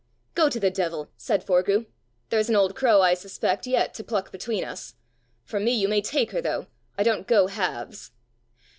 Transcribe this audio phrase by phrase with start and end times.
[0.33, 1.85] "Go to the devil!" said Forgue;
[2.31, 4.95] "there's an old crow, I suspect, yet to pluck between us!
[5.45, 6.65] For me you may take her, though.
[6.97, 8.09] I don't go halves."